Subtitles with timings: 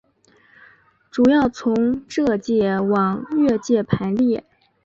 [1.11, 4.43] 主要从浙界往粤界排列。